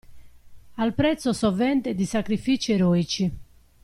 Al 0.77 0.95
prezzo, 0.95 1.31
sovente, 1.31 1.93
di 1.93 2.05
sacrifici 2.07 2.71
eroici. 2.71 3.31